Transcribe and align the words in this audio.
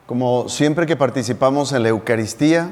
Como 0.05 0.51
siempre 0.51 0.85
que 0.85 0.95
participamos 0.95 1.73
en 1.73 1.85
la 1.85 1.89
Eucaristía, 1.89 2.71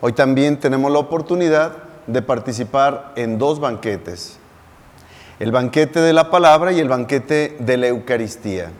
hoy 0.00 0.14
también 0.14 0.58
tenemos 0.58 0.90
la 0.90 1.00
oportunidad 1.00 1.82
de 2.06 2.22
participar 2.22 3.12
en 3.16 3.36
dos 3.36 3.60
banquetes. 3.60 4.38
El 5.40 5.52
banquete 5.52 6.00
de 6.00 6.14
la 6.14 6.30
palabra 6.30 6.72
y 6.72 6.80
el 6.80 6.88
banquete 6.88 7.58
de 7.60 7.76
la 7.76 7.88
Eucaristía. 7.88 8.70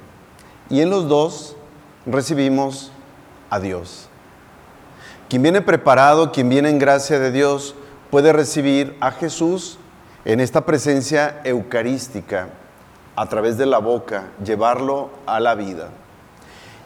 Y 0.70 0.80
en 0.80 0.88
los 0.88 1.06
dos 1.06 1.54
recibimos 2.06 2.92
a 3.50 3.60
Dios. 3.60 4.07
Quien 5.28 5.42
viene 5.42 5.60
preparado, 5.60 6.32
quien 6.32 6.48
viene 6.48 6.70
en 6.70 6.78
gracia 6.78 7.18
de 7.18 7.30
Dios, 7.30 7.74
puede 8.10 8.32
recibir 8.32 8.96
a 9.00 9.10
Jesús 9.10 9.78
en 10.24 10.40
esta 10.40 10.64
presencia 10.64 11.42
eucarística 11.44 12.48
a 13.14 13.26
través 13.26 13.58
de 13.58 13.66
la 13.66 13.76
boca, 13.76 14.28
llevarlo 14.42 15.10
a 15.26 15.38
la 15.38 15.54
vida. 15.54 15.90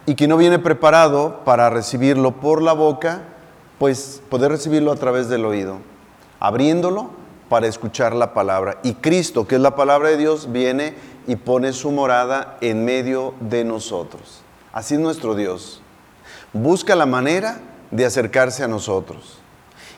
Y 0.07 0.17
quien 0.17 0.31
no 0.31 0.37
viene 0.37 0.59
preparado 0.59 1.45
para 1.45 1.71
recibirlo 1.71 2.33
por 2.33 2.63
la 2.63 2.73
boca, 2.73 3.23
pues 3.79 4.21
puede 4.29 4.49
recibirlo 4.49 4.91
a 4.91 4.97
través 4.97 5.29
del 5.29 5.45
oído, 5.45 5.79
abriéndolo 6.41 7.11
para 7.49 7.69
escuchar 7.69 8.13
la 8.13 8.35
palabra. 8.35 8.79
Y 8.83 8.95
Cristo, 8.95 9.47
que 9.47 9.55
es 9.55 9.61
la 9.61 9.77
palabra 9.77 10.09
de 10.09 10.17
Dios, 10.17 10.51
viene 10.51 10.95
y 11.29 11.37
pone 11.37 11.73
su 11.73 11.93
morada 11.93 12.57
en 12.61 12.85
medio 12.85 13.35
de 13.39 13.63
nosotros. 13.63 14.43
Así 14.73 14.95
es 14.95 15.01
nuestro 15.01 15.37
Dios. 15.37 15.81
Busca 16.53 16.97
la 16.97 17.07
manera 17.07 17.61
de 17.93 18.05
acercarse 18.05 18.65
a 18.65 18.69
nosotros. 18.69 19.39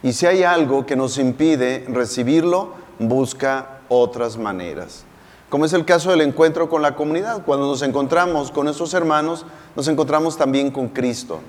Y 0.02 0.12
si 0.12 0.26
hay 0.26 0.42
algo 0.42 0.84
que 0.84 0.96
nos 0.96 1.16
impide 1.16 1.86
recibirlo, 1.88 2.74
busca 2.98 3.80
otras 3.88 4.36
maneras. 4.36 5.04
Como 5.48 5.64
es 5.64 5.72
el 5.72 5.86
caso 5.86 6.10
del 6.10 6.20
encuentro 6.20 6.68
con 6.68 6.82
la 6.82 6.96
comunidad. 6.96 7.44
Cuando 7.44 7.66
nos 7.66 7.80
encontramos 7.82 8.50
con 8.50 8.64
nuestros 8.64 8.92
hermanos, 8.92 9.46
nos 9.76 9.88
encontramos 9.88 10.36
también 10.36 10.70
con 10.70 10.88
Cristo. 10.88 11.40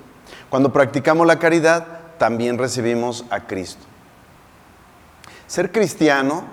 Cuando 0.48 0.72
practicamos 0.72 1.26
la 1.26 1.38
caridad, 1.38 1.86
también 2.18 2.56
recibimos 2.56 3.24
a 3.28 3.46
Cristo. 3.46 3.84
Ser 5.46 5.72
cristiano 5.72 6.44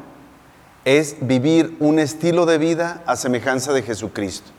es 0.84 1.16
vivir 1.22 1.78
un 1.80 2.00
estilo 2.00 2.46
de 2.46 2.58
vida 2.58 3.04
a 3.06 3.16
semejanza 3.16 3.72
de 3.72 3.84
Jesucristo. 3.84 4.52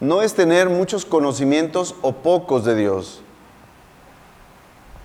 No 0.00 0.22
es 0.22 0.34
tener 0.34 0.68
muchos 0.68 1.04
conocimientos 1.04 1.94
o 2.02 2.12
pocos 2.16 2.64
de 2.64 2.74
Dios 2.74 3.22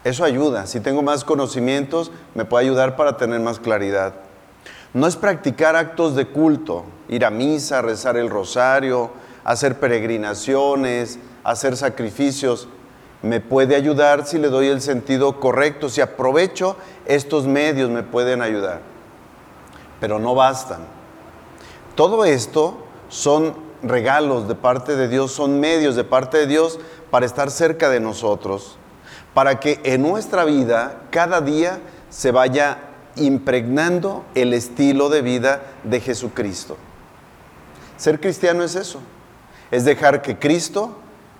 eso 0.05 0.23
ayuda. 0.23 0.67
Si 0.67 0.79
tengo 0.79 1.01
más 1.01 1.23
conocimientos, 1.23 2.11
me 2.35 2.45
puede 2.45 2.65
ayudar 2.65 2.95
para 2.95 3.17
tener 3.17 3.39
más 3.39 3.59
claridad. 3.59 4.13
No 4.93 5.07
es 5.07 5.15
practicar 5.15 5.75
actos 5.75 6.15
de 6.15 6.27
culto, 6.27 6.85
ir 7.09 7.25
a 7.25 7.31
misa, 7.31 7.81
rezar 7.81 8.15
el 8.15 8.29
rosario, 8.29 9.09
hacer 9.43 9.79
peregrinaciones, 9.79 11.17
hacer 11.43 11.75
sacrificios. 11.75 12.67
Me 13.23 13.41
puede 13.41 13.75
ayudar 13.75 14.27
si 14.27 14.37
le 14.37 14.49
doy 14.49 14.67
el 14.67 14.79
sentido 14.79 15.39
correcto, 15.39 15.89
si 15.89 16.01
aprovecho 16.01 16.77
estos 17.07 17.47
medios 17.47 17.89
me 17.89 18.03
pueden 18.03 18.43
ayudar. 18.43 18.81
Pero 19.99 20.19
no 20.19 20.35
bastan. 20.35 20.81
Todo 21.95 22.25
esto 22.25 22.77
son 23.09 23.55
regalos 23.81 24.47
de 24.47 24.53
parte 24.53 24.95
de 24.95 25.07
Dios, 25.07 25.31
son 25.31 25.59
medios 25.59 25.95
de 25.95 26.03
parte 26.03 26.37
de 26.37 26.45
Dios 26.45 26.79
para 27.09 27.25
estar 27.25 27.49
cerca 27.49 27.89
de 27.89 27.99
nosotros 27.99 28.77
para 29.35 29.59
que 29.59 29.81
en 29.83 30.01
nuestra 30.01 30.45
vida 30.45 31.01
cada 31.11 31.41
día 31.41 31.79
se 32.09 32.31
vaya 32.31 32.77
impregnando 33.17 34.25
el 34.33 34.53
estilo 34.53 35.09
de 35.09 35.21
vida 35.21 35.61
de 35.83 35.99
Jesucristo. 35.99 36.77
Ser 37.97 38.21
cristiano 38.21 38.63
es 38.63 38.75
eso, 38.75 39.01
es 39.71 39.83
dejar 39.83 40.21
que 40.21 40.39
Cristo 40.39 40.95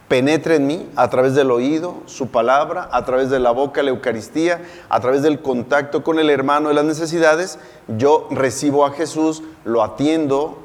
penetre 0.09 0.57
en 0.57 0.67
mí 0.67 0.89
a 0.97 1.09
través 1.09 1.35
del 1.35 1.49
oído, 1.51 2.03
su 2.05 2.27
palabra, 2.27 2.89
a 2.91 3.05
través 3.05 3.29
de 3.29 3.39
la 3.39 3.51
boca, 3.51 3.81
la 3.81 3.91
Eucaristía, 3.91 4.61
a 4.89 4.99
través 4.99 5.21
del 5.21 5.41
contacto 5.41 6.03
con 6.03 6.19
el 6.19 6.29
hermano 6.29 6.67
de 6.67 6.75
las 6.75 6.85
necesidades, 6.85 7.59
yo 7.87 8.27
recibo 8.29 8.85
a 8.85 8.91
Jesús, 8.91 9.41
lo 9.63 9.81
atiendo, 9.81 10.59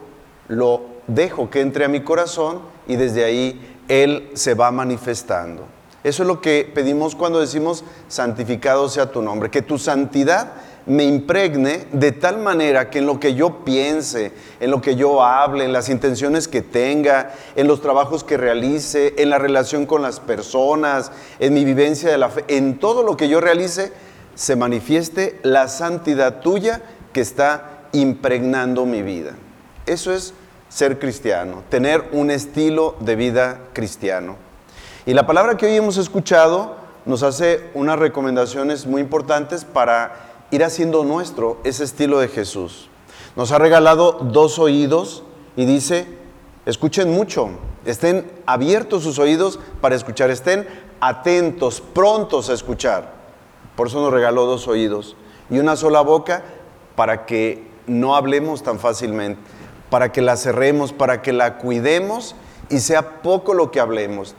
lo 0.48 0.82
dejo 1.06 1.48
que 1.48 1.60
entre 1.60 1.84
a 1.84 1.88
mi 1.88 2.00
corazón 2.00 2.60
y 2.88 2.96
desde 2.96 3.24
ahí 3.24 3.78
Él 3.86 4.30
se 4.34 4.54
va 4.54 4.72
manifestando. 4.72 5.79
Eso 6.02 6.22
es 6.22 6.26
lo 6.26 6.40
que 6.40 6.70
pedimos 6.72 7.14
cuando 7.14 7.40
decimos 7.40 7.84
santificado 8.08 8.88
sea 8.88 9.10
tu 9.10 9.22
nombre, 9.22 9.50
que 9.50 9.62
tu 9.62 9.78
santidad 9.78 10.52
me 10.86 11.04
impregne 11.04 11.86
de 11.92 12.12
tal 12.12 12.38
manera 12.38 12.88
que 12.88 12.98
en 12.98 13.06
lo 13.06 13.20
que 13.20 13.34
yo 13.34 13.64
piense, 13.64 14.32
en 14.60 14.70
lo 14.70 14.80
que 14.80 14.96
yo 14.96 15.22
hable, 15.22 15.64
en 15.64 15.72
las 15.72 15.90
intenciones 15.90 16.48
que 16.48 16.62
tenga, 16.62 17.34
en 17.54 17.68
los 17.68 17.82
trabajos 17.82 18.24
que 18.24 18.38
realice, 18.38 19.14
en 19.18 19.28
la 19.30 19.38
relación 19.38 19.84
con 19.84 20.00
las 20.00 20.20
personas, 20.20 21.12
en 21.38 21.52
mi 21.52 21.64
vivencia 21.64 22.10
de 22.10 22.18
la 22.18 22.30
fe, 22.30 22.44
en 22.48 22.78
todo 22.78 23.02
lo 23.02 23.16
que 23.16 23.28
yo 23.28 23.40
realice, 23.40 23.92
se 24.34 24.56
manifieste 24.56 25.38
la 25.42 25.68
santidad 25.68 26.40
tuya 26.40 26.80
que 27.12 27.20
está 27.20 27.82
impregnando 27.92 28.86
mi 28.86 29.02
vida. 29.02 29.32
Eso 29.84 30.14
es 30.14 30.32
ser 30.70 30.98
cristiano, 30.98 31.62
tener 31.68 32.04
un 32.12 32.30
estilo 32.30 32.96
de 33.00 33.16
vida 33.16 33.60
cristiano. 33.74 34.49
Y 35.10 35.12
la 35.12 35.26
palabra 35.26 35.56
que 35.56 35.66
hoy 35.66 35.74
hemos 35.74 35.96
escuchado 35.96 36.76
nos 37.04 37.24
hace 37.24 37.68
unas 37.74 37.98
recomendaciones 37.98 38.86
muy 38.86 39.02
importantes 39.02 39.64
para 39.64 40.44
ir 40.52 40.62
haciendo 40.62 41.02
nuestro 41.02 41.58
ese 41.64 41.82
estilo 41.82 42.20
de 42.20 42.28
Jesús. 42.28 42.88
Nos 43.34 43.50
ha 43.50 43.58
regalado 43.58 44.20
dos 44.22 44.60
oídos 44.60 45.24
y 45.56 45.64
dice, 45.64 46.06
escuchen 46.64 47.10
mucho, 47.10 47.48
estén 47.84 48.30
abiertos 48.46 49.02
sus 49.02 49.18
oídos 49.18 49.58
para 49.80 49.96
escuchar, 49.96 50.30
estén 50.30 50.68
atentos, 51.00 51.80
prontos 51.80 52.48
a 52.48 52.52
escuchar. 52.52 53.12
Por 53.74 53.88
eso 53.88 54.00
nos 54.00 54.12
regaló 54.12 54.46
dos 54.46 54.68
oídos 54.68 55.16
y 55.50 55.58
una 55.58 55.74
sola 55.74 56.02
boca 56.02 56.44
para 56.94 57.26
que 57.26 57.66
no 57.88 58.14
hablemos 58.14 58.62
tan 58.62 58.78
fácilmente, 58.78 59.42
para 59.90 60.12
que 60.12 60.22
la 60.22 60.36
cerremos, 60.36 60.92
para 60.92 61.20
que 61.20 61.32
la 61.32 61.58
cuidemos 61.58 62.36
y 62.68 62.78
sea 62.78 63.22
poco 63.22 63.54
lo 63.54 63.72
que 63.72 63.80
hablemos. 63.80 64.36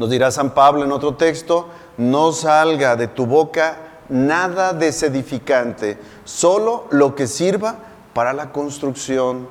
Nos 0.00 0.08
dirá 0.08 0.30
San 0.30 0.54
Pablo 0.54 0.82
en 0.82 0.92
otro 0.92 1.16
texto, 1.16 1.68
no 1.98 2.32
salga 2.32 2.96
de 2.96 3.06
tu 3.06 3.26
boca 3.26 3.76
nada 4.08 4.72
desedificante, 4.72 5.98
solo 6.24 6.86
lo 6.88 7.14
que 7.14 7.26
sirva 7.26 7.76
para 8.14 8.32
la 8.32 8.50
construcción, 8.50 9.46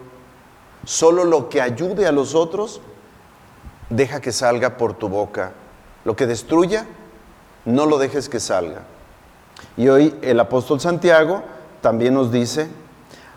solo 0.86 1.24
lo 1.24 1.50
que 1.50 1.62
ayude 1.62 2.08
a 2.08 2.12
los 2.12 2.34
otros, 2.34 2.82
deja 3.92 4.22
que 4.22 4.32
salga 4.32 4.76
por 4.76 4.96
tu 4.96 5.08
boca. 5.08 5.52
Lo 6.04 6.16
que 6.16 6.26
destruya, 6.26 6.88
no 7.66 7.86
lo 7.86 8.00
dejes 8.00 8.28
que 8.28 8.40
salga. 8.40 8.82
Y 9.78 9.88
hoy 9.88 10.18
el 10.24 10.40
apóstol 10.40 10.80
Santiago 10.80 11.44
también 11.80 12.16
nos 12.16 12.32
dice, 12.32 12.72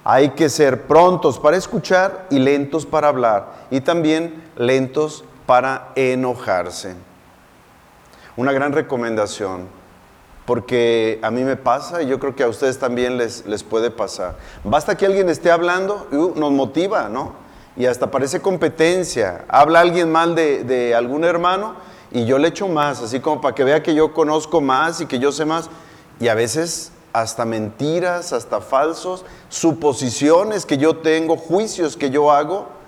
hay 0.02 0.30
que 0.30 0.48
ser 0.48 0.86
prontos 0.86 1.38
para 1.38 1.58
escuchar 1.58 2.26
y 2.30 2.38
lentos 2.38 2.86
para 2.86 3.08
hablar, 3.08 3.66
y 3.70 3.82
también 3.82 4.42
lentos 4.56 5.24
para 5.46 5.92
enojarse. 5.94 6.94
Una 8.36 8.52
gran 8.52 8.72
recomendación, 8.72 9.68
porque 10.46 11.18
a 11.22 11.30
mí 11.30 11.42
me 11.42 11.56
pasa 11.56 12.02
y 12.02 12.06
yo 12.06 12.18
creo 12.18 12.34
que 12.34 12.42
a 12.42 12.48
ustedes 12.48 12.78
también 12.78 13.18
les, 13.18 13.46
les 13.46 13.62
puede 13.62 13.90
pasar. 13.90 14.36
Basta 14.64 14.96
que 14.96 15.06
alguien 15.06 15.28
esté 15.28 15.50
hablando 15.50 16.08
uh, 16.12 16.38
nos 16.38 16.50
motiva, 16.52 17.08
¿no? 17.08 17.34
Y 17.76 17.86
hasta 17.86 18.10
parece 18.10 18.40
competencia. 18.40 19.44
Habla 19.48 19.80
alguien 19.80 20.10
mal 20.10 20.34
de, 20.34 20.64
de 20.64 20.94
algún 20.94 21.24
hermano 21.24 21.74
y 22.10 22.24
yo 22.26 22.38
le 22.38 22.48
echo 22.48 22.68
más, 22.68 23.00
así 23.02 23.20
como 23.20 23.40
para 23.40 23.54
que 23.54 23.64
vea 23.64 23.82
que 23.82 23.94
yo 23.94 24.12
conozco 24.12 24.60
más 24.60 25.00
y 25.00 25.06
que 25.06 25.18
yo 25.18 25.32
sé 25.32 25.44
más. 25.44 25.70
Y 26.20 26.28
a 26.28 26.34
veces 26.34 26.92
hasta 27.12 27.44
mentiras, 27.44 28.32
hasta 28.32 28.60
falsos, 28.60 29.24
suposiciones 29.48 30.66
que 30.66 30.78
yo 30.78 30.96
tengo, 30.96 31.36
juicios 31.36 31.96
que 31.96 32.10
yo 32.10 32.32
hago 32.32 32.81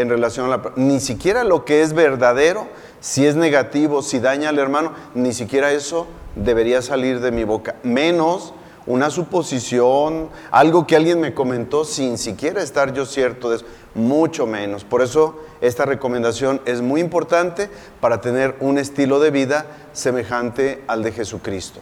en 0.00 0.08
relación 0.08 0.46
a 0.46 0.56
la... 0.56 0.72
Ni 0.76 1.00
siquiera 1.00 1.44
lo 1.44 1.64
que 1.64 1.82
es 1.82 1.92
verdadero, 1.92 2.68
si 3.00 3.26
es 3.26 3.36
negativo, 3.36 4.02
si 4.02 4.18
daña 4.20 4.48
al 4.48 4.58
hermano, 4.58 4.92
ni 5.14 5.32
siquiera 5.32 5.72
eso 5.72 6.06
debería 6.36 6.82
salir 6.82 7.20
de 7.20 7.32
mi 7.32 7.44
boca. 7.44 7.76
Menos 7.82 8.54
una 8.86 9.10
suposición, 9.10 10.30
algo 10.50 10.86
que 10.86 10.96
alguien 10.96 11.20
me 11.20 11.34
comentó 11.34 11.84
sin 11.84 12.18
siquiera 12.18 12.62
estar 12.62 12.92
yo 12.92 13.06
cierto 13.06 13.50
de 13.50 13.56
eso, 13.56 13.66
mucho 13.94 14.46
menos. 14.46 14.84
Por 14.84 15.02
eso 15.02 15.38
esta 15.60 15.84
recomendación 15.84 16.60
es 16.64 16.80
muy 16.80 17.00
importante 17.00 17.70
para 18.00 18.20
tener 18.20 18.56
un 18.60 18.78
estilo 18.78 19.20
de 19.20 19.30
vida 19.30 19.66
semejante 19.92 20.82
al 20.86 21.02
de 21.02 21.12
Jesucristo. 21.12 21.80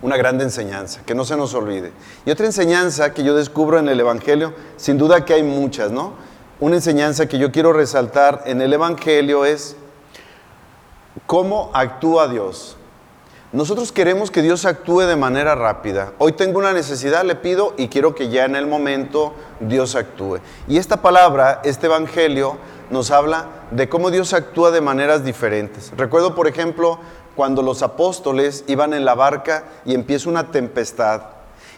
Una 0.00 0.16
gran 0.16 0.40
enseñanza, 0.40 1.00
que 1.04 1.14
no 1.14 1.24
se 1.24 1.36
nos 1.36 1.54
olvide. 1.54 1.92
Y 2.24 2.30
otra 2.30 2.46
enseñanza 2.46 3.12
que 3.12 3.24
yo 3.24 3.34
descubro 3.34 3.78
en 3.78 3.88
el 3.88 3.98
Evangelio, 3.98 4.54
sin 4.76 4.96
duda 4.96 5.24
que 5.24 5.34
hay 5.34 5.42
muchas, 5.42 5.90
¿no? 5.90 6.12
Una 6.60 6.76
enseñanza 6.76 7.28
que 7.28 7.38
yo 7.38 7.52
quiero 7.52 7.72
resaltar 7.72 8.42
en 8.46 8.60
el 8.60 8.72
Evangelio 8.72 9.44
es 9.44 9.76
cómo 11.26 11.70
actúa 11.72 12.26
Dios. 12.26 12.76
Nosotros 13.52 13.92
queremos 13.92 14.30
que 14.30 14.42
Dios 14.42 14.64
actúe 14.66 15.00
de 15.02 15.16
manera 15.16 15.54
rápida. 15.54 16.12
Hoy 16.18 16.32
tengo 16.32 16.58
una 16.58 16.72
necesidad, 16.72 17.24
le 17.24 17.34
pido 17.34 17.74
y 17.78 17.88
quiero 17.88 18.14
que 18.14 18.28
ya 18.28 18.44
en 18.44 18.56
el 18.56 18.66
momento 18.66 19.34
Dios 19.60 19.94
actúe. 19.94 20.40
Y 20.66 20.76
esta 20.76 21.00
palabra, 21.00 21.62
este 21.64 21.86
Evangelio, 21.86 22.58
nos 22.90 23.10
habla 23.10 23.46
de 23.70 23.88
cómo 23.88 24.10
Dios 24.10 24.34
actúa 24.34 24.70
de 24.70 24.80
maneras 24.80 25.24
diferentes. 25.24 25.92
Recuerdo, 25.96 26.34
por 26.34 26.46
ejemplo, 26.46 26.98
cuando 27.36 27.62
los 27.62 27.82
apóstoles 27.82 28.64
iban 28.66 28.92
en 28.92 29.04
la 29.04 29.14
barca 29.14 29.64
y 29.86 29.94
empieza 29.94 30.28
una 30.28 30.50
tempestad. 30.50 31.22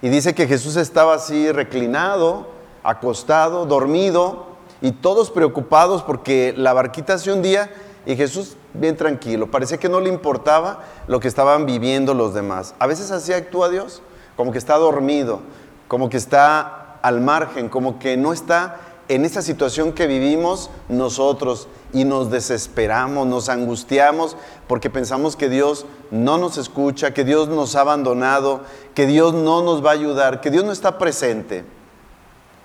Y 0.02 0.08
dice 0.08 0.34
que 0.34 0.48
Jesús 0.48 0.76
estaba 0.76 1.14
así 1.14 1.52
reclinado, 1.52 2.48
acostado, 2.82 3.66
dormido, 3.66 4.49
y 4.82 4.92
todos 4.92 5.30
preocupados 5.30 6.02
porque 6.02 6.54
la 6.56 6.72
barquita 6.72 7.18
se 7.18 7.32
hundía 7.32 7.70
y 8.06 8.16
Jesús 8.16 8.56
bien 8.74 8.96
tranquilo. 8.96 9.50
Parecía 9.50 9.78
que 9.78 9.88
no 9.88 10.00
le 10.00 10.08
importaba 10.08 10.84
lo 11.06 11.20
que 11.20 11.28
estaban 11.28 11.66
viviendo 11.66 12.14
los 12.14 12.34
demás. 12.34 12.74
A 12.78 12.86
veces 12.86 13.10
así 13.10 13.32
actúa 13.32 13.68
Dios, 13.68 14.02
como 14.36 14.52
que 14.52 14.58
está 14.58 14.76
dormido, 14.76 15.40
como 15.88 16.08
que 16.08 16.16
está 16.16 16.98
al 17.02 17.20
margen, 17.20 17.68
como 17.68 17.98
que 17.98 18.16
no 18.16 18.32
está 18.32 18.80
en 19.08 19.24
esa 19.24 19.42
situación 19.42 19.92
que 19.92 20.06
vivimos 20.06 20.70
nosotros 20.88 21.66
y 21.92 22.04
nos 22.04 22.30
desesperamos, 22.30 23.26
nos 23.26 23.48
angustiamos 23.48 24.36
porque 24.68 24.88
pensamos 24.88 25.34
que 25.34 25.48
Dios 25.48 25.84
no 26.12 26.38
nos 26.38 26.58
escucha, 26.58 27.12
que 27.12 27.24
Dios 27.24 27.48
nos 27.48 27.74
ha 27.74 27.80
abandonado, 27.80 28.60
que 28.94 29.06
Dios 29.06 29.34
no 29.34 29.64
nos 29.64 29.84
va 29.84 29.90
a 29.90 29.94
ayudar, 29.94 30.40
que 30.40 30.52
Dios 30.52 30.64
no 30.64 30.70
está 30.70 30.96
presente. 30.96 31.64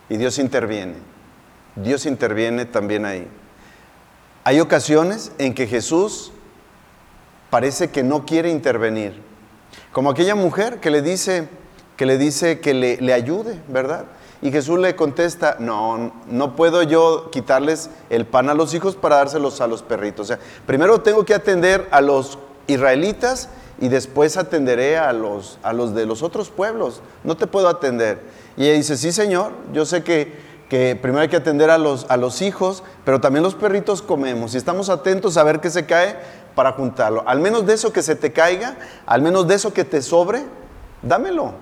Y 0.08 0.18
Dios 0.18 0.38
interviene. 0.38 1.15
Dios 1.76 2.06
interviene 2.06 2.66
también 2.66 3.06
ahí. 3.06 3.28
Hay 4.44 4.60
ocasiones 4.60 5.32
en 5.38 5.54
que 5.54 5.68
Jesús 5.68 6.32
parece 7.50 7.90
que 7.90 8.04
no 8.04 8.26
quiere 8.26 8.50
intervenir. 8.50 9.22
Como 9.92 10.10
aquella 10.10 10.36
mujer 10.36 10.80
que 10.80 10.92
le 10.92 11.02
dice 11.02 11.48
que 11.98 12.06
le, 12.06 12.18
dice 12.18 12.60
que 12.60 12.74
le, 12.74 12.98
le 12.98 13.14
ayude, 13.14 13.62
¿verdad? 13.68 14.06
Y 14.42 14.52
Jesús 14.52 14.78
le 14.80 14.96
contesta, 14.96 15.56
no, 15.60 16.14
no 16.28 16.56
puedo 16.56 16.84
yo 16.84 17.30
quitarles 17.32 17.90
el 18.10 18.26
pan 18.26 18.50
a 18.50 18.54
los 18.54 18.74
hijos 18.74 18.96
para 18.96 19.16
dárselos 19.16 19.62
a 19.62 19.68
los 19.68 19.82
perritos. 19.82 20.26
O 20.26 20.28
sea, 20.28 20.40
primero 20.66 21.02
tengo 21.02 21.26
que 21.26 21.34
atender 21.34 21.88
a 21.92 22.02
los 22.02 22.38
israelitas 22.68 23.50
y 23.80 23.88
después 23.88 24.38
atenderé 24.38 24.98
a 24.98 25.14
los, 25.14 25.58
a 25.64 25.74
los 25.74 25.96
de 25.96 26.06
los 26.06 26.22
otros 26.22 26.50
pueblos. 26.50 27.02
No 27.24 27.36
te 27.38 27.48
puedo 27.48 27.68
atender. 27.70 28.20
Y 28.58 28.66
ella 28.66 28.74
dice, 28.74 28.98
sí, 28.98 29.12
Señor, 29.12 29.54
yo 29.74 29.86
sé 29.86 30.04
que 30.04 30.34
que 30.70 30.98
primero 31.00 31.22
hay 31.22 31.28
que 31.28 31.36
atender 31.36 31.70
a 31.70 31.78
los, 31.78 32.06
a 32.10 32.18
los 32.18 32.42
hijos, 32.42 32.84
pero 33.04 33.22
también 33.22 33.44
los 33.44 33.56
perritos 33.56 34.02
comemos 34.02 34.54
y 34.54 34.58
estamos 34.58 34.90
atentos 34.90 35.38
a 35.38 35.44
ver 35.44 35.60
qué 35.60 35.70
se 35.70 35.86
cae 35.86 36.16
para 36.56 36.72
juntarlo. 36.72 37.24
Al 37.28 37.40
menos 37.40 37.66
de 37.66 37.74
eso 37.74 37.94
que 37.94 38.02
se 38.02 38.16
te 38.16 38.32
caiga, 38.32 38.78
al 39.06 39.22
menos 39.22 39.48
de 39.48 39.56
eso 39.56 39.74
que 39.74 39.84
te 39.84 40.02
sobre, 40.02 40.44
dámelo. 41.02 41.54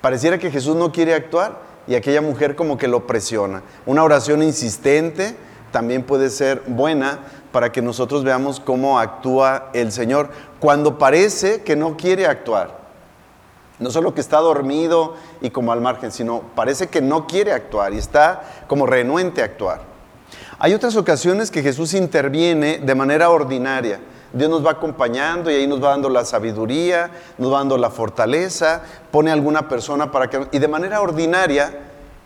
Pareciera 0.00 0.38
que 0.38 0.50
Jesús 0.50 0.76
no 0.76 0.92
quiere 0.92 1.14
actuar 1.14 1.58
y 1.86 1.94
aquella 1.94 2.20
mujer 2.20 2.56
como 2.56 2.76
que 2.76 2.88
lo 2.88 3.06
presiona. 3.06 3.62
Una 3.86 4.02
oración 4.02 4.42
insistente 4.42 5.36
también 5.72 6.02
puede 6.02 6.28
ser 6.30 6.62
buena 6.66 7.20
para 7.52 7.72
que 7.72 7.80
nosotros 7.80 8.22
veamos 8.22 8.60
cómo 8.60 8.98
actúa 8.98 9.70
el 9.72 9.92
Señor 9.92 10.28
cuando 10.60 10.98
parece 10.98 11.62
que 11.62 11.74
no 11.74 11.96
quiere 11.96 12.26
actuar. 12.26 12.83
No 13.78 13.90
solo 13.90 14.14
que 14.14 14.20
está 14.20 14.38
dormido 14.38 15.14
y 15.40 15.50
como 15.50 15.72
al 15.72 15.80
margen, 15.80 16.12
sino 16.12 16.42
parece 16.54 16.88
que 16.88 17.00
no 17.00 17.26
quiere 17.26 17.52
actuar 17.52 17.92
y 17.92 17.98
está 17.98 18.42
como 18.68 18.86
renuente 18.86 19.42
a 19.42 19.46
actuar. 19.46 19.82
Hay 20.58 20.74
otras 20.74 20.96
ocasiones 20.96 21.50
que 21.50 21.62
Jesús 21.62 21.94
interviene 21.94 22.78
de 22.78 22.94
manera 22.94 23.30
ordinaria. 23.30 24.00
Dios 24.32 24.50
nos 24.50 24.64
va 24.64 24.72
acompañando 24.72 25.50
y 25.50 25.54
ahí 25.54 25.66
nos 25.66 25.82
va 25.82 25.90
dando 25.90 26.08
la 26.08 26.24
sabiduría, 26.24 27.10
nos 27.38 27.52
va 27.52 27.58
dando 27.58 27.78
la 27.78 27.90
fortaleza, 27.90 28.82
pone 29.10 29.30
alguna 29.30 29.68
persona 29.68 30.10
para 30.10 30.28
que... 30.28 30.48
Y 30.52 30.58
de 30.58 30.68
manera 30.68 31.00
ordinaria 31.00 31.78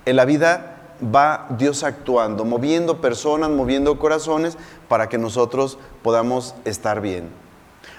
en 0.04 0.16
la 0.16 0.24
vida 0.24 0.76
va 1.02 1.46
Dios 1.50 1.84
actuando, 1.84 2.44
moviendo 2.44 3.00
personas, 3.00 3.50
moviendo 3.50 3.98
corazones 3.98 4.56
para 4.88 5.08
que 5.08 5.18
nosotros 5.18 5.78
podamos 6.02 6.54
estar 6.64 7.00
bien. 7.00 7.28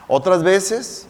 Otras 0.08 0.44
veces 0.44 1.08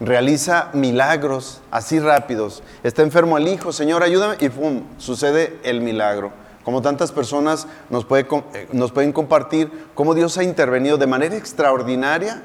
realiza 0.00 0.70
milagros 0.72 1.60
así 1.70 2.00
rápidos. 2.00 2.62
Está 2.82 3.02
enfermo 3.02 3.38
el 3.38 3.48
hijo, 3.48 3.72
Señor, 3.72 4.02
ayúdame, 4.02 4.36
y 4.40 4.48
¡pum! 4.48 4.82
sucede 4.98 5.58
el 5.62 5.80
milagro. 5.80 6.32
Como 6.64 6.80
tantas 6.80 7.12
personas 7.12 7.66
nos, 7.90 8.04
puede, 8.04 8.26
eh, 8.54 8.68
nos 8.72 8.90
pueden 8.90 9.12
compartir 9.12 9.70
cómo 9.94 10.14
Dios 10.14 10.38
ha 10.38 10.44
intervenido 10.44 10.96
de 10.96 11.06
manera 11.06 11.36
extraordinaria 11.36 12.42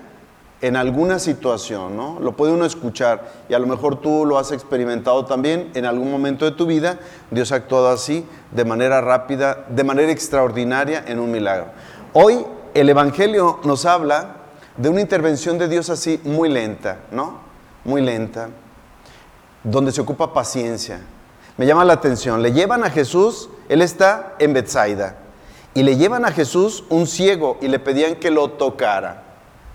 en 0.61 0.75
alguna 0.75 1.19
situación, 1.19 1.95
¿no? 1.95 2.19
Lo 2.19 2.35
puede 2.35 2.51
uno 2.51 2.65
escuchar 2.65 3.31
y 3.47 3.53
a 3.53 3.59
lo 3.59 3.67
mejor 3.67 4.01
tú 4.01 4.25
lo 4.25 4.37
has 4.37 4.51
experimentado 4.51 5.25
también 5.25 5.71
en 5.73 5.85
algún 5.85 6.11
momento 6.11 6.43
de 6.43 6.51
tu 6.51 6.65
vida. 6.65 6.99
Dios 7.31 7.53
ha 7.53 7.55
actuado 7.55 7.87
así, 7.87 8.25
de 8.51 8.65
manera 8.65 8.99
rápida, 8.99 9.65
de 9.69 9.85
manera 9.85 10.11
extraordinaria 10.11 11.03
en 11.07 11.19
un 11.19 11.31
milagro. 11.31 11.67
Hoy 12.11 12.45
el 12.73 12.89
Evangelio 12.89 13.59
nos 13.63 13.85
habla 13.85 14.38
de 14.79 14.87
una 14.87 15.01
intervención 15.01 15.57
de 15.57 15.67
Dios 15.67 15.89
así 15.89 16.21
muy 16.23 16.47
lenta, 16.47 16.99
¿no? 17.11 17.49
muy 17.83 18.01
lenta, 18.01 18.49
donde 19.63 19.91
se 19.91 19.99
ocupa 19.99 20.33
paciencia. 20.33 21.01
Me 21.57 21.65
llama 21.65 21.83
la 21.83 21.93
atención, 21.93 22.41
le 22.41 22.53
llevan 22.53 22.85
a 22.85 22.89
Jesús, 22.89 23.49
él 23.67 23.81
está 23.81 24.35
en 24.39 24.53
Bethsaida, 24.53 25.17
y 25.73 25.83
le 25.83 25.97
llevan 25.97 26.23
a 26.23 26.31
Jesús 26.31 26.85
un 26.89 27.07
ciego 27.07 27.57
y 27.61 27.67
le 27.67 27.79
pedían 27.79 28.15
que 28.15 28.31
lo 28.31 28.51
tocara. 28.51 29.23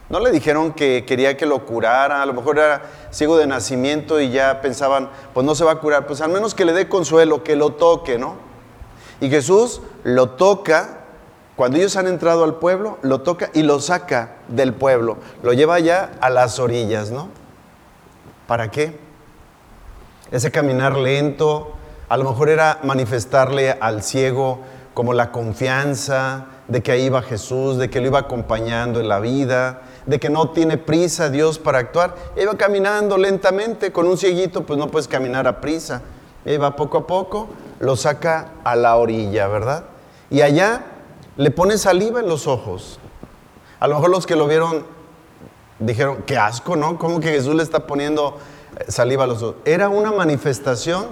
No 0.09 0.21
le 0.21 0.31
dijeron 0.31 0.73
que 0.73 1.05
quería 1.06 1.37
que 1.37 1.45
lo 1.45 1.67
curara, 1.67 2.23
a 2.23 2.27
lo 2.27 2.33
mejor 2.33 2.59
era 2.59 2.83
ciego 3.11 3.37
de 3.37 3.47
nacimiento 3.47 4.21
y 4.21 4.31
ya 4.31 4.62
pensaban, 4.62 5.11
pues 5.35 5.45
no 5.45 5.55
se 5.55 5.65
va 5.65 5.73
a 5.73 5.81
curar, 5.81 6.06
pues 6.06 6.23
al 6.23 6.31
menos 6.31 6.55
que 6.55 6.65
le 6.65 6.73
dé 6.73 6.89
consuelo, 6.89 7.45
que 7.45 7.56
lo 7.56 7.75
toque, 7.75 8.19
¿no? 8.19 8.37
Y 9.21 9.29
Jesús 9.29 9.83
lo 10.03 10.31
toca, 10.31 11.04
cuando 11.56 11.79
ellos 11.79 11.97
han 11.97 12.09
entrado 12.09 12.45
al 12.45 12.56
pueblo, 12.56 12.99
lo 13.03 13.21
toca 13.21 13.51
y 13.55 13.62
lo 13.62 13.81
saca 13.81 14.37
del 14.49 14.75
pueblo, 14.75 15.19
lo 15.43 15.53
lleva 15.53 15.79
ya 15.79 16.12
a 16.21 16.31
las 16.31 16.59
orillas, 16.59 17.11
¿no? 17.11 17.29
¿Para 18.47 18.71
qué? 18.71 18.99
Ese 20.33 20.51
caminar 20.51 20.97
lento, 20.97 21.75
a 22.09 22.17
lo 22.17 22.25
mejor 22.25 22.49
era 22.49 22.81
manifestarle 22.83 23.71
al 23.71 24.03
ciego 24.03 24.61
como 24.95 25.15
la 25.15 25.31
confianza 25.31 26.47
de 26.69 26.83
que 26.83 26.93
ahí 26.93 27.05
iba 27.05 27.23
Jesús, 27.23 27.79
de 27.79 27.89
que 27.91 28.01
lo 28.01 28.09
iba 28.09 28.19
acompañando 28.21 29.01
en 29.01 29.09
la 29.09 29.21
vida, 29.21 29.83
de 30.06 30.19
que 30.19 30.31
no 30.31 30.51
tiene 30.51 30.77
prisa 30.77 31.31
Dios 31.31 31.59
para 31.59 31.79
actuar. 31.79 32.15
Iba 32.37 32.56
caminando 32.56 33.17
lentamente, 33.17 33.93
con 33.93 34.06
un 34.06 34.17
cieguito 34.17 34.65
pues 34.65 34.79
no 34.79 34.89
puedes 34.89 35.08
caminar 35.08 35.46
a 35.46 35.61
prisa. 35.61 36.03
Iba 36.44 36.77
poco 36.77 36.99
a 36.99 37.06
poco, 37.06 37.49
lo 37.81 37.96
saca 37.96 38.53
a 38.65 38.77
la 38.77 38.96
orilla, 38.96 39.49
¿verdad? 39.49 39.84
Y 40.31 40.43
allá 40.43 40.84
le 41.36 41.50
pone 41.50 41.79
saliva 41.79 42.20
en 42.20 42.29
los 42.29 42.46
ojos. 42.46 42.98
A 43.81 43.88
lo 43.88 43.96
mejor 43.96 44.10
los 44.10 44.26
que 44.26 44.36
lo 44.36 44.46
vieron 44.46 44.86
dijeron, 45.79 46.22
qué 46.26 46.36
asco, 46.36 46.76
¿no? 46.76 46.98
¿Cómo 46.98 47.20
que 47.20 47.29
Jesús 47.29 47.55
le 47.55 47.62
está 47.62 47.86
poniendo 47.86 48.38
eh, 48.79 48.84
saliva 48.91 49.24
a 49.24 49.26
los 49.26 49.43
ojos? 49.43 49.56
Era 49.64 49.88
una 49.88 50.12
manifestación 50.12 51.06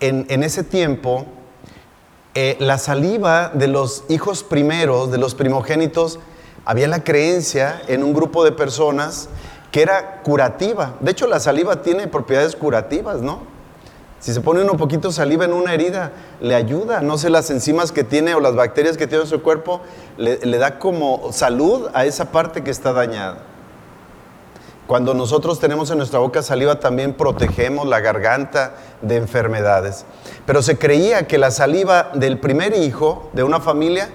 en, 0.00 0.42
ese 0.42 0.64
tiempo. 0.64 1.26
Eh, 2.34 2.56
la 2.60 2.78
saliva 2.78 3.50
de 3.52 3.66
los 3.66 4.04
hijos 4.08 4.44
primeros, 4.44 5.10
de 5.10 5.18
los 5.18 5.34
primogénitos, 5.34 6.20
había 6.64 6.88
la 6.88 7.02
creencia 7.02 7.82
en 7.88 8.04
un 8.04 8.14
grupo 8.14 8.44
de 8.44 8.52
personas 8.52 9.28
que 9.72 9.82
era 9.82 10.22
curativa. 10.22 10.94
De 11.00 11.10
hecho, 11.10 11.26
la 11.26 11.40
saliva 11.40 11.82
tiene 11.82 12.06
propiedades 12.06 12.54
curativas, 12.54 13.20
¿no? 13.20 13.49
Si 14.20 14.34
se 14.34 14.42
pone 14.42 14.62
un 14.62 14.76
poquito 14.76 15.10
saliva 15.10 15.46
en 15.46 15.54
una 15.54 15.72
herida, 15.72 16.12
le 16.42 16.54
ayuda. 16.54 17.00
No 17.00 17.16
sé, 17.16 17.30
las 17.30 17.50
enzimas 17.50 17.90
que 17.90 18.04
tiene 18.04 18.34
o 18.34 18.40
las 18.40 18.54
bacterias 18.54 18.98
que 18.98 19.06
tiene 19.06 19.24
en 19.24 19.30
su 19.30 19.42
cuerpo, 19.42 19.80
le, 20.18 20.36
da 20.58 20.78
como 20.78 21.32
salud 21.32 21.88
a 21.94 22.04
esa 22.04 22.30
parte 22.30 22.62
que 22.62 22.70
está 22.70 22.92
dañada. 22.92 23.38
Cuando 24.86 25.14
nosotros 25.14 25.58
tenemos 25.58 25.90
en 25.90 25.96
nuestra 25.96 26.18
boca 26.18 26.42
saliva, 26.42 26.80
también 26.80 27.14
protegemos 27.14 27.86
la 27.86 28.00
garganta 28.00 28.74
de 29.00 29.16
enfermedades. 29.16 30.04
Pero 30.44 30.60
se 30.60 30.76
creía 30.76 31.26
que 31.26 31.38
la 31.38 31.50
saliva 31.50 32.10
del 32.12 32.38
primer 32.38 32.76
hijo 32.76 33.30
de 33.32 33.42
una 33.42 33.60
familia 33.60 34.10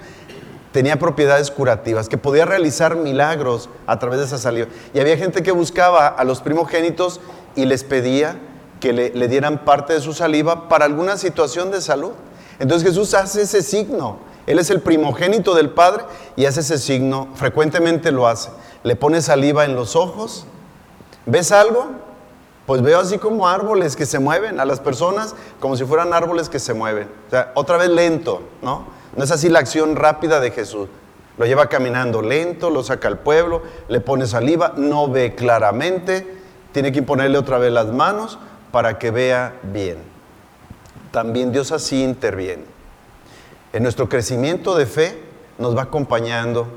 tenía 0.72 1.00
propiedades 1.00 1.50
curativas, 1.50 2.10
que 2.10 2.18
podía 2.20 2.46
realizar 2.46 2.96
milagros 2.96 3.70
a 3.88 3.98
través 3.98 4.20
de 4.20 4.26
esa 4.26 4.38
saliva. 4.38 4.68
Y 4.94 5.00
había 5.00 5.18
gente 5.18 5.42
que 5.42 5.52
buscaba 5.52 6.08
a 6.08 6.24
los 6.26 6.42
primogénitos 6.42 7.22
y 7.56 7.66
les 7.66 7.84
pedía 7.84 8.38
que 8.86 8.94
le, 8.94 9.28
dieran 9.28 9.66
parte 9.66 9.94
de 9.94 10.00
su 10.00 10.14
saliva 10.14 10.70
para 10.70 10.86
alguna 10.86 11.18
situación 11.18 11.72
de 11.72 11.82
salud. 11.82 12.12
Entonces 12.60 12.88
Jesús 12.88 13.16
hace 13.16 13.42
ese 13.42 13.64
signo. 13.64 14.20
Él 14.46 14.60
es 14.60 14.70
el 14.70 14.80
primogénito 14.80 15.56
del 15.56 15.72
Padre 15.72 16.04
y 16.36 16.46
hace 16.46 16.60
ese 16.60 16.78
signo, 16.78 17.30
frecuentemente 17.34 18.12
lo 18.12 18.28
hace. 18.28 18.52
Le 18.84 18.96
pone 18.96 19.24
saliva 19.24 19.66
en 19.66 19.76
los 19.76 19.96
ojos. 19.96 20.46
¿Ves 21.26 21.52
algo? 21.52 21.88
Pues 22.68 22.84
veo 22.84 23.00
así 23.00 23.18
como 23.18 23.48
árboles 23.48 23.96
que 23.96 24.06
se 24.06 24.20
mueven 24.20 24.60
a 24.60 24.66
las 24.66 24.82
personas 24.82 25.34
como 25.60 25.76
si 25.76 25.84
fueran 25.84 26.14
árboles 26.14 26.48
que 26.48 26.60
se 26.60 26.76
mueven. 26.76 27.08
O 27.26 27.32
sea, 27.32 27.54
otra 27.56 27.78
vez 27.78 27.90
lento, 27.90 28.44
¿no? 28.62 28.86
No 29.16 29.24
es 29.24 29.32
así 29.32 29.50
la 29.50 29.58
acción 29.58 29.96
rápida 29.96 30.40
de 30.40 30.52
Jesús. 30.52 30.90
Lo 31.40 31.48
lleva 31.48 31.70
caminando 31.70 32.22
lento, 32.22 32.70
lo 32.70 32.84
saca 32.84 33.08
al 33.08 33.18
pueblo, 33.18 33.64
le 33.88 34.00
pone 34.00 34.28
saliva, 34.28 34.74
no 34.78 35.10
ve 35.10 35.34
claramente, 35.34 36.38
tiene 36.72 36.92
que 36.92 37.00
imponerle 37.00 37.40
otra 37.40 37.58
vez 37.58 37.72
las 37.72 37.88
manos 37.88 38.38
para 38.76 39.00
que 39.00 39.10
vea 39.10 39.54
bien. 39.64 40.00
También 41.12 41.54
Dios 41.54 41.72
así 41.72 42.04
interviene. 42.04 42.66
En 43.72 43.84
nuestro 43.84 44.10
crecimiento 44.10 44.76
de 44.76 44.86
fe 44.86 45.18
nos 45.58 45.78
va 45.78 45.84
acompañando, 45.84 46.68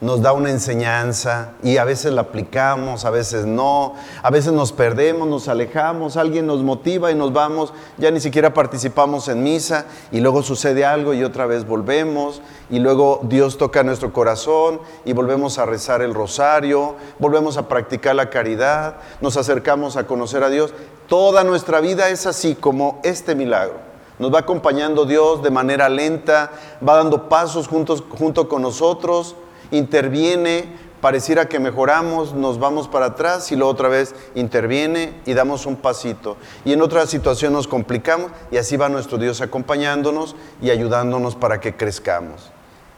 nos 0.00 0.22
da 0.22 0.32
una 0.32 0.50
enseñanza 0.50 1.52
y 1.62 1.76
a 1.76 1.84
veces 1.84 2.12
la 2.12 2.22
aplicamos, 2.22 3.04
a 3.04 3.10
veces 3.10 3.46
no, 3.46 3.94
a 4.22 4.30
veces 4.30 4.52
nos 4.52 4.72
perdemos, 4.72 5.26
nos 5.26 5.48
alejamos, 5.48 6.16
alguien 6.16 6.46
nos 6.46 6.62
motiva 6.62 7.10
y 7.10 7.16
nos 7.16 7.32
vamos, 7.32 7.72
ya 7.96 8.10
ni 8.12 8.20
siquiera 8.20 8.54
participamos 8.54 9.26
en 9.26 9.42
misa 9.42 9.86
y 10.12 10.20
luego 10.20 10.42
sucede 10.42 10.84
algo 10.84 11.14
y 11.14 11.24
otra 11.24 11.46
vez 11.46 11.66
volvemos 11.66 12.42
y 12.70 12.78
luego 12.78 13.20
Dios 13.24 13.58
toca 13.58 13.82
nuestro 13.82 14.12
corazón 14.12 14.80
y 15.04 15.14
volvemos 15.14 15.58
a 15.58 15.66
rezar 15.66 16.00
el 16.00 16.14
rosario, 16.14 16.94
volvemos 17.18 17.56
a 17.56 17.66
practicar 17.66 18.14
la 18.14 18.30
caridad, 18.30 18.98
nos 19.20 19.36
acercamos 19.36 19.96
a 19.96 20.06
conocer 20.06 20.44
a 20.44 20.50
Dios. 20.50 20.72
Toda 21.08 21.42
nuestra 21.42 21.80
vida 21.80 22.08
es 22.10 22.26
así 22.26 22.54
como 22.54 23.00
este 23.02 23.34
milagro. 23.34 23.88
Nos 24.18 24.32
va 24.34 24.40
acompañando 24.40 25.06
Dios 25.06 25.42
de 25.42 25.50
manera 25.50 25.88
lenta, 25.88 26.50
va 26.86 26.96
dando 26.96 27.28
pasos 27.28 27.66
juntos, 27.66 28.04
junto 28.16 28.48
con 28.48 28.62
nosotros 28.62 29.36
interviene, 29.70 30.66
pareciera 31.00 31.48
que 31.48 31.60
mejoramos, 31.60 32.34
nos 32.34 32.58
vamos 32.58 32.88
para 32.88 33.06
atrás 33.06 33.50
y 33.52 33.56
luego 33.56 33.70
otra 33.70 33.88
vez 33.88 34.14
interviene 34.34 35.14
y 35.26 35.34
damos 35.34 35.66
un 35.66 35.76
pasito. 35.76 36.36
Y 36.64 36.72
en 36.72 36.82
otra 36.82 37.06
situación 37.06 37.52
nos 37.52 37.68
complicamos 37.68 38.30
y 38.50 38.56
así 38.56 38.76
va 38.76 38.88
nuestro 38.88 39.18
Dios 39.18 39.40
acompañándonos 39.40 40.36
y 40.60 40.70
ayudándonos 40.70 41.36
para 41.36 41.60
que 41.60 41.76
crezcamos. 41.76 42.50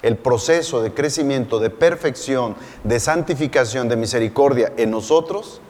El 0.02 0.16
proceso 0.16 0.82
de 0.82 0.94
crecimiento, 0.94 1.58
de 1.58 1.68
perfección, 1.68 2.56
de 2.84 2.98
santificación, 3.00 3.88
de 3.88 3.96
misericordia 3.96 4.72
en 4.78 4.90
nosotros 4.90 5.60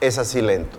es 0.00 0.18
así 0.18 0.42
lento. 0.42 0.78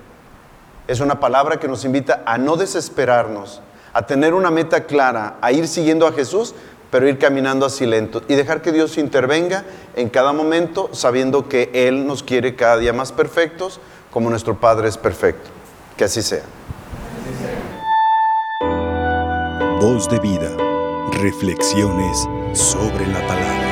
Es 0.87 0.99
una 0.99 1.19
palabra 1.19 1.59
que 1.59 1.67
nos 1.67 1.83
invita 1.83 2.21
a 2.25 2.37
no 2.37 2.57
desesperarnos, 2.57 3.61
a 3.93 4.05
tener 4.05 4.33
una 4.33 4.51
meta 4.51 4.85
clara, 4.85 5.37
a 5.41 5.51
ir 5.51 5.67
siguiendo 5.67 6.05
a 6.05 6.11
Jesús, 6.11 6.53
pero 6.91 7.07
ir 7.07 7.17
caminando 7.17 7.65
así 7.65 7.85
lento 7.85 8.21
y 8.27 8.35
dejar 8.35 8.61
que 8.61 8.71
Dios 8.71 8.97
intervenga 8.97 9.63
en 9.95 10.09
cada 10.09 10.33
momento, 10.33 10.89
sabiendo 10.91 11.47
que 11.47 11.71
Él 11.73 12.05
nos 12.05 12.21
quiere 12.21 12.55
cada 12.55 12.77
día 12.77 12.93
más 12.93 13.11
perfectos, 13.11 13.79
como 14.11 14.29
nuestro 14.29 14.59
Padre 14.59 14.89
es 14.89 14.97
perfecto. 14.97 15.49
Que 15.97 16.03
así 16.03 16.21
sea. 16.21 16.43
Voz 19.79 20.09
de 20.09 20.19
vida. 20.19 20.55
Reflexiones 21.13 22.27
sobre 22.53 23.07
la 23.07 23.25
palabra. 23.27 23.70